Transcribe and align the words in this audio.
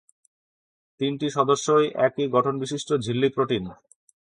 তিনটি 0.99 1.27
সদস্যই 1.29 1.87
একই 2.07 2.25
গঠনবিশিষ্ট 2.27 2.89
ঝিল্লি 3.05 3.29
প্রোটিন। 3.29 3.63